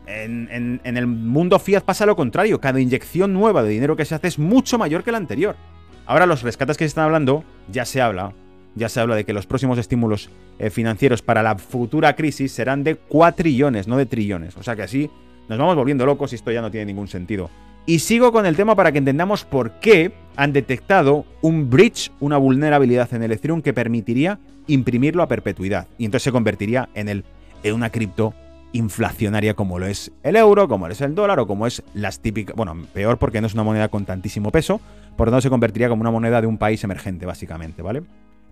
En, 0.06 0.80
en, 0.84 0.96
el 0.96 1.06
mundo 1.06 1.58
fiat 1.58 1.84
pasa 1.84 2.06
lo 2.06 2.16
contrario. 2.16 2.60
Cada 2.60 2.80
inyección 2.80 3.32
nueva 3.32 3.62
de 3.62 3.70
dinero 3.70 3.96
que 3.96 4.04
se 4.04 4.14
hace 4.16 4.28
es 4.28 4.38
mucho 4.38 4.78
mayor 4.78 5.04
que 5.04 5.12
la 5.12 5.18
anterior. 5.18 5.56
Ahora 6.08 6.24
los 6.24 6.42
rescates 6.42 6.78
que 6.78 6.84
se 6.84 6.88
están 6.88 7.04
hablando, 7.04 7.44
ya 7.70 7.84
se 7.84 8.00
habla, 8.00 8.32
ya 8.74 8.88
se 8.88 8.98
habla 8.98 9.14
de 9.14 9.24
que 9.24 9.34
los 9.34 9.46
próximos 9.46 9.76
estímulos 9.76 10.30
eh, 10.58 10.70
financieros 10.70 11.20
para 11.20 11.42
la 11.42 11.58
futura 11.58 12.16
crisis 12.16 12.50
serán 12.50 12.82
de 12.82 12.94
cuatrillones, 12.96 13.86
no 13.86 13.98
de 13.98 14.06
trillones. 14.06 14.56
O 14.56 14.62
sea 14.62 14.74
que 14.74 14.80
así 14.80 15.10
nos 15.50 15.58
vamos 15.58 15.76
volviendo 15.76 16.06
locos 16.06 16.32
y 16.32 16.36
esto 16.36 16.50
ya 16.50 16.62
no 16.62 16.70
tiene 16.70 16.86
ningún 16.86 17.08
sentido. 17.08 17.50
Y 17.84 17.98
sigo 17.98 18.32
con 18.32 18.46
el 18.46 18.56
tema 18.56 18.74
para 18.74 18.90
que 18.90 18.96
entendamos 18.96 19.44
por 19.44 19.80
qué 19.80 20.12
han 20.34 20.54
detectado 20.54 21.26
un 21.42 21.68
breach, 21.68 22.10
una 22.20 22.38
vulnerabilidad 22.38 23.12
en 23.12 23.22
el 23.22 23.32
Ethereum 23.32 23.60
que 23.60 23.74
permitiría 23.74 24.38
imprimirlo 24.66 25.22
a 25.22 25.28
perpetuidad. 25.28 25.88
Y 25.98 26.06
entonces 26.06 26.24
se 26.24 26.32
convertiría 26.32 26.88
en, 26.94 27.10
el, 27.10 27.24
en 27.62 27.74
una 27.74 27.90
cripto 27.90 28.32
inflacionaria 28.72 29.54
como 29.54 29.78
lo 29.78 29.86
es 29.86 30.12
el 30.22 30.36
euro, 30.36 30.68
como 30.68 30.86
lo 30.86 30.92
es 30.92 31.00
el 31.00 31.14
dólar 31.14 31.40
o 31.40 31.46
como 31.46 31.66
es 31.66 31.82
las 31.94 32.20
típicas... 32.20 32.54
Bueno, 32.56 32.76
peor 32.92 33.18
porque 33.18 33.40
no 33.40 33.46
es 33.46 33.54
una 33.54 33.62
moneda 33.62 33.88
con 33.88 34.04
tantísimo 34.04 34.50
peso, 34.50 34.80
por 35.16 35.28
lo 35.28 35.32
tanto 35.32 35.42
se 35.42 35.50
convertiría 35.50 35.88
como 35.88 36.02
una 36.02 36.10
moneda 36.10 36.40
de 36.40 36.46
un 36.46 36.58
país 36.58 36.82
emergente, 36.84 37.26
básicamente, 37.26 37.82
¿vale? 37.82 38.02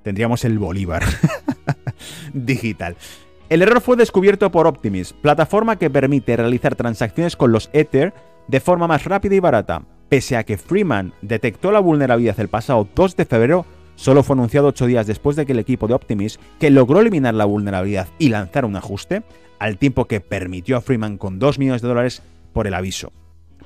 Tendríamos 0.02 0.44
el 0.44 0.58
Bolívar 0.58 1.02
digital. 2.32 2.96
El 3.48 3.62
error 3.62 3.80
fue 3.80 3.96
descubierto 3.96 4.50
por 4.50 4.66
Optimis, 4.66 5.12
plataforma 5.12 5.76
que 5.76 5.90
permite 5.90 6.36
realizar 6.36 6.74
transacciones 6.74 7.36
con 7.36 7.52
los 7.52 7.70
Ether 7.72 8.12
de 8.48 8.60
forma 8.60 8.88
más 8.88 9.04
rápida 9.04 9.36
y 9.36 9.40
barata. 9.40 9.82
Pese 10.08 10.36
a 10.36 10.44
que 10.44 10.56
Freeman 10.56 11.12
detectó 11.22 11.70
la 11.70 11.80
vulnerabilidad 11.80 12.38
el 12.40 12.48
pasado 12.48 12.88
2 12.94 13.16
de 13.16 13.24
febrero, 13.24 13.66
solo 13.96 14.22
fue 14.22 14.34
anunciado 14.34 14.68
8 14.68 14.86
días 14.86 15.06
después 15.06 15.36
de 15.36 15.44
que 15.44 15.52
el 15.52 15.58
equipo 15.58 15.88
de 15.88 15.94
Optimis, 15.94 16.38
que 16.60 16.70
logró 16.70 17.00
eliminar 17.00 17.34
la 17.34 17.44
vulnerabilidad 17.44 18.08
y 18.18 18.28
lanzar 18.28 18.64
un 18.64 18.76
ajuste, 18.76 19.24
al 19.58 19.78
tiempo 19.78 20.04
que 20.04 20.20
permitió 20.20 20.76
a 20.76 20.80
Freeman 20.80 21.18
con 21.18 21.38
2 21.38 21.58
millones 21.58 21.82
de 21.82 21.88
dólares 21.88 22.22
por 22.52 22.66
el 22.66 22.74
aviso. 22.74 23.12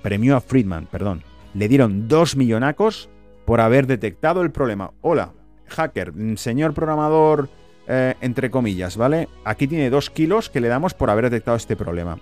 Premió 0.03 0.37
a 0.37 0.41
Friedman, 0.41 0.87
perdón, 0.87 1.23
le 1.55 1.69
dieron 1.69 2.09
dos 2.09 2.37
millonacos 2.37 3.09
por 3.45 3.61
haber 3.61 3.87
detectado 3.87 4.43
el 4.43 4.51
problema. 4.51 4.93
Hola, 5.03 5.33
hacker, 5.67 6.13
señor 6.37 6.75
programador, 6.75 7.49
eh, 7.89 8.15
entre 8.21 8.51
comillas, 8.51 8.97
¿vale? 8.97 9.29
Aquí 9.45 9.67
tiene 9.67 9.91
dos 9.91 10.11
kilos 10.11 10.49
que 10.49 10.61
le 10.61 10.69
damos 10.69 10.95
por 10.95 11.11
haber 11.11 11.25
detectado 11.25 11.57
este 11.57 11.77
problema. 11.77 12.19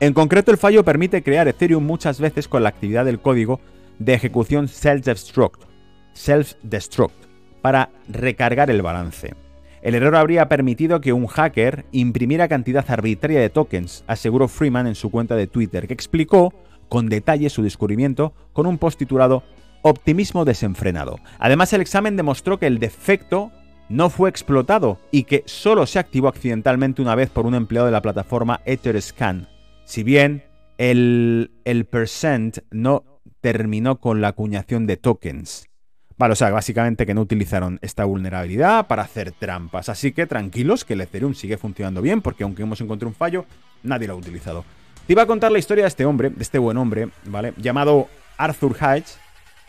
En 0.00 0.12
concreto, 0.12 0.50
el 0.50 0.58
fallo 0.58 0.84
permite 0.84 1.22
crear 1.22 1.48
Ethereum 1.48 1.84
muchas 1.84 2.20
veces 2.20 2.48
con 2.48 2.62
la 2.62 2.68
actividad 2.68 3.04
del 3.04 3.20
código 3.20 3.60
de 3.98 4.14
ejecución 4.14 4.66
self-destruct, 4.66 5.66
self-destruct, 6.14 7.14
para 7.60 7.90
recargar 8.08 8.70
el 8.70 8.82
balance. 8.82 9.34
El 9.82 9.94
error 9.94 10.16
habría 10.16 10.48
permitido 10.48 11.02
que 11.02 11.12
un 11.12 11.26
hacker 11.26 11.84
imprimiera 11.92 12.48
cantidad 12.48 12.90
arbitraria 12.90 13.40
de 13.40 13.50
tokens, 13.50 14.02
aseguró 14.06 14.48
Freeman 14.48 14.86
en 14.86 14.94
su 14.94 15.10
cuenta 15.10 15.36
de 15.36 15.46
Twitter, 15.46 15.86
que 15.86 15.92
explicó 15.92 16.54
con 16.88 17.08
detalle 17.08 17.50
su 17.50 17.62
descubrimiento 17.62 18.32
con 18.52 18.66
un 18.66 18.78
post 18.78 18.98
titulado 18.98 19.42
Optimismo 19.82 20.46
desenfrenado. 20.46 21.18
Además, 21.38 21.74
el 21.74 21.82
examen 21.82 22.16
demostró 22.16 22.58
que 22.58 22.66
el 22.66 22.78
defecto 22.78 23.52
no 23.90 24.08
fue 24.08 24.30
explotado 24.30 24.98
y 25.10 25.24
que 25.24 25.42
solo 25.44 25.84
se 25.84 25.98
activó 25.98 26.28
accidentalmente 26.28 27.02
una 27.02 27.14
vez 27.14 27.28
por 27.28 27.44
un 27.44 27.54
empleado 27.54 27.86
de 27.86 27.92
la 27.92 28.00
plataforma 28.00 28.60
Etherscan. 28.64 29.48
Si 29.84 30.02
bien 30.02 30.44
el, 30.78 31.50
el 31.66 31.84
percent 31.84 32.58
no 32.70 33.04
terminó 33.42 34.00
con 34.00 34.22
la 34.22 34.28
acuñación 34.28 34.86
de 34.86 34.96
tokens. 34.96 35.68
Vale, 36.16 36.32
o 36.32 36.36
sea, 36.36 36.50
básicamente 36.50 37.06
que 37.06 37.14
no 37.14 37.22
utilizaron 37.22 37.78
esta 37.82 38.04
vulnerabilidad 38.04 38.86
para 38.86 39.02
hacer 39.02 39.32
trampas. 39.32 39.88
Así 39.88 40.12
que 40.12 40.26
tranquilos 40.26 40.84
que 40.84 40.92
el 40.92 41.00
Ethereum 41.00 41.34
sigue 41.34 41.56
funcionando 41.56 42.02
bien 42.02 42.22
porque 42.22 42.44
aunque 42.44 42.62
hemos 42.62 42.80
encontrado 42.80 43.08
un 43.08 43.14
fallo, 43.14 43.46
nadie 43.82 44.06
lo 44.06 44.14
ha 44.14 44.16
utilizado. 44.16 44.64
Te 45.06 45.12
iba 45.12 45.22
a 45.22 45.26
contar 45.26 45.50
la 45.50 45.58
historia 45.58 45.84
de 45.84 45.88
este 45.88 46.04
hombre, 46.04 46.30
de 46.30 46.42
este 46.42 46.58
buen 46.58 46.76
hombre, 46.76 47.08
¿vale? 47.24 47.52
Llamado 47.56 48.08
Arthur 48.38 48.76
Hatch, 48.78 49.08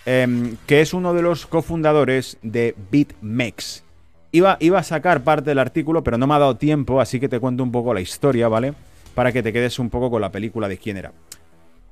em, 0.05 0.55
que 0.67 0.81
es 0.81 0.93
uno 0.93 1.13
de 1.13 1.23
los 1.23 1.47
cofundadores 1.47 2.37
de 2.43 2.75
BitMEX. 2.91 3.83
Iba, 4.31 4.57
iba 4.59 4.79
a 4.79 4.83
sacar 4.83 5.23
parte 5.23 5.49
del 5.49 5.59
artículo, 5.59 6.03
pero 6.03 6.17
no 6.17 6.27
me 6.27 6.35
ha 6.35 6.39
dado 6.39 6.57
tiempo, 6.57 7.01
así 7.01 7.19
que 7.19 7.27
te 7.27 7.39
cuento 7.39 7.63
un 7.63 7.71
poco 7.71 7.93
la 7.93 8.01
historia, 8.01 8.47
¿vale? 8.47 8.73
Para 9.15 9.31
que 9.31 9.41
te 9.41 9.51
quedes 9.51 9.79
un 9.79 9.89
poco 9.89 10.11
con 10.11 10.21
la 10.21 10.31
película 10.31 10.67
de 10.67 10.77
quién 10.77 10.97
era. 10.97 11.11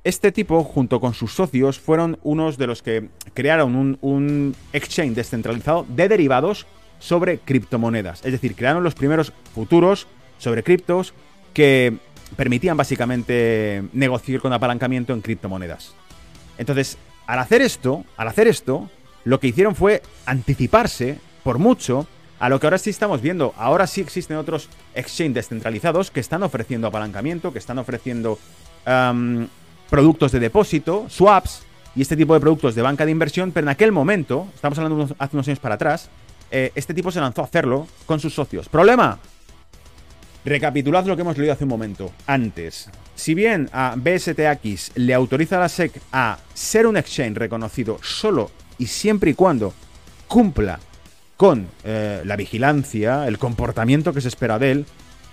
Este 0.04 0.32
tipo, 0.32 0.62
junto 0.64 1.00
con 1.00 1.14
sus 1.14 1.32
socios, 1.32 1.80
fueron 1.80 2.18
unos 2.22 2.58
de 2.58 2.66
los 2.66 2.82
que 2.82 3.08
crearon 3.32 3.98
un, 4.02 4.54
exchange 4.74 5.14
descentralizado 5.14 5.86
de 5.88 6.08
derivados 6.08 6.66
sobre 6.98 7.38
criptomonedas. 7.38 8.22
Es 8.22 8.32
decir, 8.32 8.54
crearon 8.54 8.84
los 8.84 8.94
primeros 8.94 9.32
futuros 9.54 10.06
sobre 10.36 10.62
criptos 10.62 11.14
que 11.54 11.96
permitían 12.36 12.76
básicamente 12.76 13.82
negociar 13.94 14.40
con 14.40 14.52
apalancamiento 14.52 15.14
en 15.14 15.22
criptomonedas. 15.22 15.94
Entonces, 16.58 16.98
al 17.26 17.38
hacer 17.38 17.62
esto, 17.62 18.04
al 18.18 18.28
hacer 18.28 18.46
esto, 18.46 18.90
lo 19.24 19.40
que 19.40 19.48
hicieron 19.48 19.74
fue 19.74 20.02
anticiparse 20.26 21.18
por 21.42 21.58
mucho 21.58 22.06
a 22.40 22.50
lo 22.50 22.60
que 22.60 22.66
ahora 22.66 22.76
sí 22.76 22.90
estamos 22.90 23.22
viendo. 23.22 23.54
Ahora 23.56 23.86
sí 23.86 24.02
existen 24.02 24.36
otros 24.36 24.68
exchanges 24.94 25.34
descentralizados 25.34 26.10
que 26.10 26.20
están 26.20 26.42
ofreciendo 26.42 26.88
apalancamiento, 26.88 27.54
que 27.54 27.58
están 27.58 27.78
ofreciendo 27.78 28.38
productos 29.94 30.32
de 30.32 30.40
depósito, 30.40 31.06
swaps 31.08 31.62
y 31.94 32.02
este 32.02 32.16
tipo 32.16 32.34
de 32.34 32.40
productos 32.40 32.74
de 32.74 32.82
banca 32.82 33.04
de 33.04 33.12
inversión, 33.12 33.52
pero 33.52 33.66
en 33.66 33.68
aquel 33.68 33.92
momento, 33.92 34.48
estamos 34.52 34.76
hablando 34.76 35.14
hace 35.16 35.36
unos 35.36 35.46
años 35.46 35.60
para 35.60 35.76
atrás, 35.76 36.10
eh, 36.50 36.72
este 36.74 36.94
tipo 36.94 37.12
se 37.12 37.20
lanzó 37.20 37.42
a 37.42 37.44
hacerlo 37.44 37.86
con 38.04 38.18
sus 38.18 38.34
socios. 38.34 38.68
¿Problema? 38.68 39.20
Recapitulad 40.44 41.06
lo 41.06 41.14
que 41.14 41.22
hemos 41.22 41.38
leído 41.38 41.52
hace 41.52 41.62
un 41.62 41.70
momento. 41.70 42.10
Antes, 42.26 42.90
si 43.14 43.34
bien 43.34 43.70
a 43.72 43.94
BSTX 43.96 44.96
le 44.96 45.14
autoriza 45.14 45.58
a 45.58 45.60
la 45.60 45.68
SEC 45.68 45.92
a 46.10 46.38
ser 46.52 46.88
un 46.88 46.96
exchange 46.96 47.36
reconocido 47.36 48.00
solo 48.02 48.50
y 48.78 48.88
siempre 48.88 49.30
y 49.30 49.34
cuando 49.34 49.74
cumpla 50.26 50.80
con 51.36 51.68
eh, 51.84 52.22
la 52.24 52.34
vigilancia, 52.34 53.28
el 53.28 53.38
comportamiento 53.38 54.12
que 54.12 54.20
se 54.20 54.26
espera 54.26 54.58
de 54.58 54.72
él, 54.72 54.86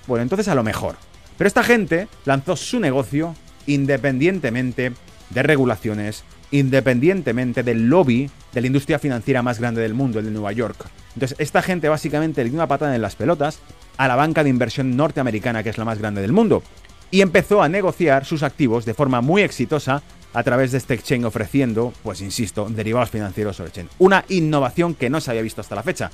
bueno, 0.06 0.22
entonces 0.22 0.48
a 0.50 0.54
lo 0.54 0.62
mejor. 0.62 0.98
Pero 1.36 1.48
esta 1.48 1.64
gente 1.64 2.08
lanzó 2.26 2.56
su 2.56 2.80
negocio 2.80 3.34
independientemente 3.68 4.94
de 5.30 5.44
regulaciones, 5.44 6.24
independientemente 6.52 7.64
del 7.64 7.88
lobby 7.88 8.30
de 8.54 8.62
la 8.62 8.68
industria 8.68 9.00
financiera 9.00 9.42
más 9.42 9.60
grande 9.60 9.82
del 9.82 9.94
mundo, 9.94 10.20
el 10.20 10.26
de 10.26 10.32
Nueva 10.32 10.52
York. 10.52 10.86
Entonces, 11.14 11.38
esta 11.40 11.62
gente 11.62 11.90
básicamente 11.90 12.44
le 12.44 12.50
dio 12.50 12.58
una 12.58 12.68
patada 12.68 12.96
en 12.96 13.02
las 13.02 13.16
pelotas 13.16 13.60
a 13.98 14.08
la 14.08 14.16
banca 14.16 14.44
de 14.44 14.50
inversión 14.50 14.96
norteamericana, 14.96 15.64
que 15.64 15.70
es 15.70 15.78
la 15.78 15.86
más 15.86 16.00
grande 16.00 16.22
del 16.22 16.34
mundo, 16.34 16.64
y 17.10 17.22
empezó 17.22 17.62
a 17.62 17.70
negociar 17.70 18.26
sus 18.26 18.44
activos 18.44 18.86
de 18.86 18.94
forma 18.94 19.22
muy 19.22 19.42
exitosa 19.42 20.02
a 20.34 20.44
través 20.44 20.72
de 20.72 20.78
este 20.78 20.94
exchange 20.94 21.26
ofreciendo, 21.26 21.94
pues 22.04 22.22
insisto, 22.22 22.68
derivados 22.70 23.10
financieros 23.10 23.58
sobre 23.58 23.70
exchange. 23.70 23.92
Una 24.00 24.24
innovación 24.30 24.96
que 24.96 25.10
no 25.10 25.20
se 25.20 25.32
había 25.32 25.42
visto 25.44 25.62
hasta 25.62 25.76
la 25.76 25.84
fecha. 25.84 26.12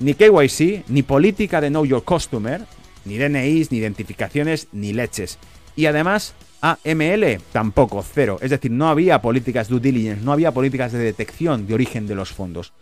Ni 0.00 0.14
KYC, 0.14 0.84
ni 0.88 1.02
política 1.02 1.60
de 1.60 1.68
Know 1.68 1.84
Your 1.84 2.04
Customer, 2.04 2.64
ni 3.04 3.18
DNIs, 3.18 3.72
ni 3.72 3.78
identificaciones, 3.78 4.68
ni 4.70 4.92
leches. 4.92 5.38
Y 5.74 5.86
además, 5.86 6.34
AML 6.60 7.40
tampoco, 7.52 8.02
cero. 8.02 8.38
Es 8.40 8.50
decir, 8.50 8.70
no 8.70 8.88
había 8.88 9.22
políticas 9.22 9.68
due 9.68 9.80
diligence, 9.80 10.24
no 10.24 10.32
había 10.32 10.52
políticas 10.52 10.92
de 10.92 10.98
detección 10.98 11.66
de 11.66 11.74
origen 11.74 12.06
de 12.06 12.14
los 12.14 12.32
fondos. 12.32 12.72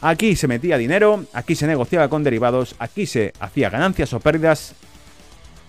Aquí 0.00 0.36
se 0.36 0.46
metía 0.46 0.78
dinero, 0.78 1.24
aquí 1.32 1.56
se 1.56 1.66
negociaba 1.66 2.08
con 2.08 2.22
derivados, 2.22 2.76
aquí 2.78 3.06
se 3.06 3.32
hacía 3.40 3.70
ganancias 3.70 4.12
o 4.12 4.20
pérdidas, 4.20 4.74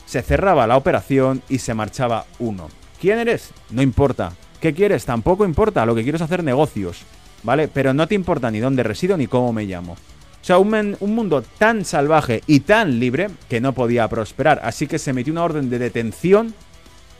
se 0.05 0.21
cerraba 0.21 0.67
la 0.67 0.77
operación 0.77 1.41
y 1.49 1.59
se 1.59 1.73
marchaba 1.73 2.25
uno. 2.37 2.69
¿Quién 3.01 3.19
eres? 3.19 3.51
No 3.71 3.81
importa. 3.81 4.33
¿Qué 4.59 4.73
quieres? 4.73 5.05
Tampoco 5.05 5.45
importa. 5.45 5.85
Lo 5.85 5.95
que 5.95 6.03
quiero 6.03 6.17
es 6.17 6.21
hacer 6.21 6.43
negocios, 6.43 7.01
¿vale? 7.43 7.67
Pero 7.67 7.93
no 7.93 8.07
te 8.07 8.15
importa 8.15 8.51
ni 8.51 8.59
dónde 8.59 8.83
resido 8.83 9.17
ni 9.17 9.27
cómo 9.27 9.53
me 9.53 9.65
llamo. 9.65 9.93
O 9.93 10.45
sea, 10.45 10.57
un, 10.57 10.95
un, 10.99 11.15
mundo 11.15 11.43
tan 11.57 11.83
salvaje 11.83 12.43
y 12.47 12.61
tan 12.61 12.99
libre 12.99 13.29
que 13.49 13.61
no 13.61 13.73
podía 13.73 14.07
prosperar. 14.07 14.61
Así 14.63 14.87
que 14.87 14.99
se 14.99 15.13
metió 15.13 15.33
una 15.33 15.43
orden 15.43 15.69
de 15.69 15.79
detención, 15.79 16.53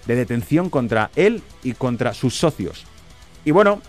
de 0.06 0.16
detención 0.16 0.70
contra 0.70 1.12
él 1.16 1.44
y 1.64 1.74
contra 1.74 2.14
sus 2.14 2.36
socios. 2.36 2.86
Y 3.46 3.52
bueno, 3.52 3.82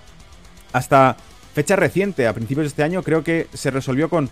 hasta 0.72 1.16
fecha 1.54 1.76
reciente, 1.76 2.26
a 2.26 2.32
principios 2.32 2.64
de 2.64 2.68
este 2.68 2.82
año, 2.82 3.02
creo 3.02 3.24
que 3.24 3.46
se 3.52 3.70
resolvió 3.70 4.08
con... 4.08 4.30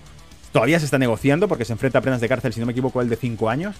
Todavía 0.53 0.79
se 0.79 0.87
está 0.87 0.99
negociando 0.99 1.49
porque 1.49 1.65
se 1.65 1.73
enfrenta 1.73 1.99
a 1.99 2.03
penas 2.03 2.21
de 2.21 2.29
cárcel, 2.29 2.53
si 2.53 2.61
no 2.61 2.67
me 2.67 2.73
equivoco, 2.73 3.03
el 3.03 3.09
de 3.09 3.17
5 3.17 3.51
años 3.51 3.77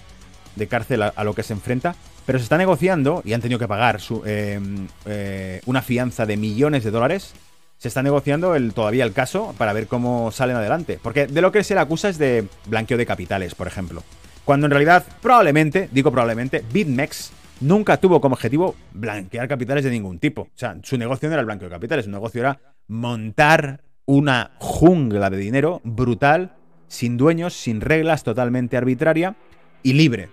de 0.55 0.67
cárcel 0.67 1.01
a, 1.01 1.23
lo 1.23 1.33
que 1.33 1.43
se 1.43 1.53
enfrenta. 1.53 1.95
Pero 2.25 2.37
se 2.37 2.43
está 2.43 2.57
negociando 2.57 3.23
y 3.25 3.33
han 3.33 3.41
tenido 3.41 3.57
que 3.57 3.67
pagar 3.67 3.99
su, 3.99 4.21
eh, 4.25 4.59
eh, 5.05 5.61
una 5.65 5.81
fianza 5.81 6.25
de 6.25 6.37
millones 6.37 6.83
de 6.83 6.91
dólares. 6.91 7.33
Se 7.79 7.87
está 7.87 8.03
negociando 8.03 8.55
el, 8.55 8.73
todavía 8.73 9.05
el 9.05 9.13
caso 9.13 9.55
para 9.57 9.73
ver 9.73 9.87
cómo 9.87 10.31
salen 10.31 10.57
adelante. 10.57 10.99
Porque 11.01 11.25
de 11.25 11.41
lo 11.41 11.51
que 11.51 11.63
se 11.63 11.73
le 11.73 11.79
acusa 11.79 12.09
es 12.09 12.17
de 12.17 12.45
blanqueo 12.67 12.97
de 12.97 13.05
capitales, 13.05 13.55
por 13.55 13.67
ejemplo. 13.67 14.03
Cuando 14.45 14.67
en 14.67 14.71
realidad, 14.71 15.05
probablemente, 15.21 15.89
digo 15.91 16.11
probablemente, 16.11 16.63
BitMEX 16.71 17.31
nunca 17.61 17.97
tuvo 17.97 18.21
como 18.21 18.33
objetivo 18.33 18.75
blanquear 18.93 19.47
capitales 19.47 19.83
de 19.83 19.91
ningún 19.91 20.19
tipo. 20.19 20.43
O 20.43 20.49
sea, 20.55 20.77
su 20.83 20.97
negocio 20.97 21.29
no 21.29 21.33
era 21.33 21.41
el 21.41 21.45
blanqueo 21.45 21.69
de 21.69 21.75
capitales, 21.75 22.05
su 22.05 22.11
negocio 22.11 22.41
era 22.41 22.59
montar 22.87 23.81
una 24.05 24.51
jungla 24.57 25.29
de 25.29 25.37
dinero 25.37 25.81
brutal, 25.83 26.55
sin 26.87 27.17
dueños, 27.17 27.53
sin 27.53 27.81
reglas, 27.81 28.23
totalmente 28.23 28.77
arbitraria 28.77 29.35
y 29.83 29.93
libre. 29.93 30.29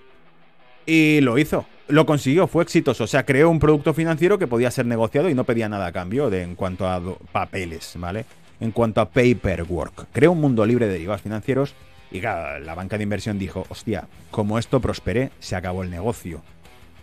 Y 0.86 1.20
lo 1.20 1.36
hizo, 1.36 1.66
lo 1.88 2.06
consiguió, 2.06 2.46
fue 2.46 2.62
exitoso. 2.62 3.04
O 3.04 3.06
sea, 3.06 3.26
creó 3.26 3.50
un 3.50 3.58
producto 3.58 3.92
financiero 3.92 4.38
que 4.38 4.46
podía 4.46 4.70
ser 4.70 4.86
negociado 4.86 5.28
y 5.28 5.34
no 5.34 5.44
pedía 5.44 5.68
nada 5.68 5.86
a 5.86 5.92
cambio 5.92 6.30
de, 6.30 6.42
en 6.42 6.54
cuanto 6.54 6.88
a 6.88 7.02
papeles, 7.32 7.94
¿vale? 7.96 8.24
En 8.60 8.70
cuanto 8.70 9.00
a 9.00 9.10
paperwork. 9.10 10.06
Creó 10.12 10.32
un 10.32 10.40
mundo 10.40 10.64
libre 10.64 10.86
de 10.86 10.94
derivados 10.94 11.22
financieros 11.22 11.74
y 12.10 12.20
la 12.20 12.74
banca 12.74 12.96
de 12.96 13.02
inversión 13.02 13.38
dijo, 13.38 13.66
hostia, 13.68 14.06
como 14.30 14.58
esto 14.58 14.80
prospere, 14.80 15.32
se 15.40 15.56
acabó 15.56 15.82
el 15.82 15.90
negocio. 15.90 16.42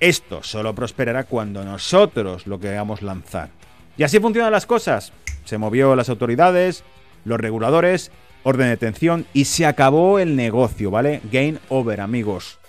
Esto 0.03 0.43
solo 0.43 0.75
prosperará 0.75 1.24
cuando 1.24 1.63
nosotros 1.63 2.45
lo 2.45 2.60
queramos 2.60 3.01
lanzar. 3.01 3.51
Y 3.95 4.03
así 4.03 4.19
funcionan 4.19 4.51
las 4.51 4.65
cosas. 4.65 5.13
Se 5.45 5.57
movió 5.57 5.95
las 5.95 6.10
autoridades, 6.10 6.83
los 7.24 7.39
reguladores, 7.39 8.12
orden 8.43 8.65
de 8.65 8.72
detención 8.72 9.25
y 9.31 9.45
se 9.45 9.65
acabó 9.65 10.19
el 10.19 10.36
negocio, 10.36 10.91
¿vale? 10.91 11.22
Game 11.31 11.57
over, 11.69 12.01
amigos. 12.01 12.60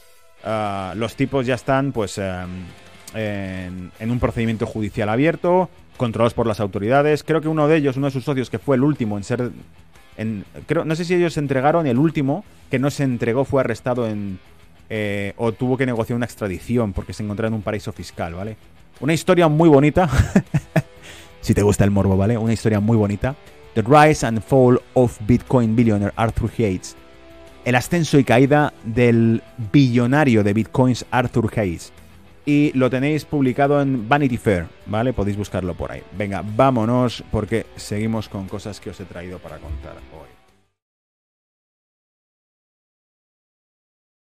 Ah, 0.45 0.95
los 0.97 1.17
tipos 1.17 1.45
ya 1.45 1.57
están, 1.57 1.91
pues, 1.91 2.19
em, 2.19 2.31
en, 3.13 4.11
un 4.13 4.21
procedimiento 4.21 4.65
judicial 4.65 5.09
abierto, 5.09 5.69
controlados 5.97 6.35
por 6.35 6.47
las 6.47 6.61
autoridades. 6.61 7.25
Creo 7.25 7.41
que 7.41 7.49
uno 7.49 7.67
de 7.67 7.79
ellos, 7.79 7.97
uno 7.97 8.07
de 8.07 8.13
sus 8.13 8.23
socios, 8.23 8.49
que 8.49 8.61
fue 8.61 8.77
el 8.77 8.85
último 8.85 9.17
en 9.17 9.25
ser... 9.25 9.51
Creo, 10.69 10.85
no 10.85 10.95
sé 10.95 11.05
si 11.05 11.15
ellos 11.17 11.33
se 11.33 11.41
entregaron, 11.41 11.89
el 11.89 11.99
último 11.99 12.45
que 12.71 12.79
no 12.79 12.93
se 12.93 13.03
entregó 13.03 13.45
fue 13.45 13.61
arrestado 13.61 14.07
en... 14.07 14.39
Eh, 14.91 15.33
o 15.37 15.53
tuvo 15.53 15.77
que 15.77 15.87
negociar 15.87 16.17
una 16.17 16.27
extradición 16.27 16.93
porque 16.93 17.13
se 17.13 17.23
encontraba 17.23 17.49
en 17.49 17.55
un 17.55 17.63
paraíso 17.63 17.93
fiscal, 17.93 18.35
¿vale? 18.35 18.57
Una 19.01 19.13
historia 19.13 19.49
muy 19.49 19.69
bonita. 19.69 20.09
si 21.41 21.55
te 21.55 21.63
gusta 21.63 21.85
el 21.85 21.91
morbo, 21.91 22.17
¿vale? 22.17 22.39
Una 22.39 22.53
historia 22.53 22.81
muy 22.81 22.97
bonita. 22.97 23.35
The 23.75 23.83
Rise 23.83 24.27
and 24.27 24.41
Fall 24.41 24.81
of 24.95 25.19
Bitcoin 25.27 25.75
Billionaire 25.75 26.13
Arthur 26.17 26.51
Hayes. 26.59 26.97
El 27.65 27.75
ascenso 27.75 28.19
y 28.19 28.25
caída 28.25 28.73
del 28.85 29.43
billonario 29.73 30.45
de 30.45 30.53
Bitcoins 30.53 31.07
Arthur 31.11 31.51
Hayes. 31.59 31.93
Y 32.47 32.73
lo 32.75 32.91
tenéis 32.91 33.25
publicado 33.25 33.81
en 33.81 34.07
Vanity 34.07 34.37
Fair, 34.37 34.67
¿vale? 34.87 35.15
Podéis 35.15 35.37
buscarlo 35.37 35.75
por 35.75 35.91
ahí. 35.91 36.03
Venga, 36.17 36.45
vámonos 36.45 37.25
porque 37.31 37.67
seguimos 37.77 38.29
con 38.29 38.47
cosas 38.49 38.81
que 38.81 38.91
os 38.91 39.01
he 39.01 39.05
traído 39.07 39.39
para 39.39 39.57
contar 39.57 39.95
hoy. 40.13 40.34